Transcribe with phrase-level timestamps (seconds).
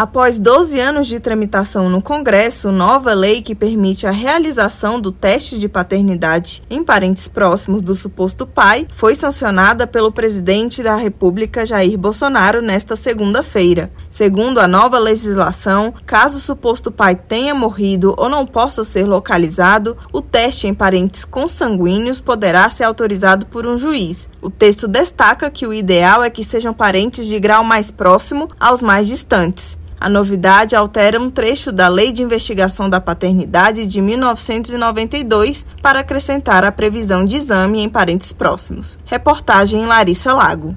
[0.00, 5.58] Após 12 anos de tramitação no Congresso, nova lei que permite a realização do teste
[5.58, 11.98] de paternidade em parentes próximos do suposto pai foi sancionada pelo presidente da República Jair
[11.98, 13.92] Bolsonaro nesta segunda-feira.
[14.08, 19.98] Segundo a nova legislação, caso o suposto pai tenha morrido ou não possa ser localizado,
[20.14, 24.30] o teste em parentes consanguíneos poderá ser autorizado por um juiz.
[24.40, 28.80] O texto destaca que o ideal é que sejam parentes de grau mais próximo aos
[28.80, 29.78] mais distantes.
[30.00, 36.64] A novidade altera um trecho da Lei de Investigação da Paternidade de 1992 para acrescentar
[36.64, 38.98] a previsão de exame em parentes próximos.
[39.04, 40.74] Reportagem Larissa Lago.